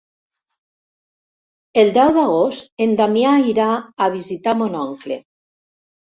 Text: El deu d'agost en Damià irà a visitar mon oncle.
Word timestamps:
El 1.81 1.91
deu 1.97 2.13
d'agost 2.15 2.73
en 2.87 2.97
Damià 3.03 3.35
irà 3.53 3.69
a 4.07 4.09
visitar 4.17 4.57
mon 4.65 4.81
oncle. 4.87 5.21